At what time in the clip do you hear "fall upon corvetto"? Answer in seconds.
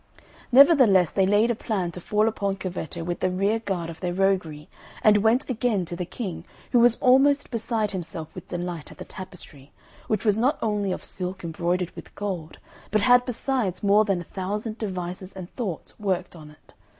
2.01-3.03